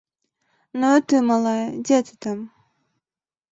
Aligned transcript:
Ну 0.79 0.85
а 0.95 1.03
ты, 1.13 1.19
малая, 1.29 1.61
дзе 1.85 2.01
ты 2.09 2.13
там? 2.29 2.37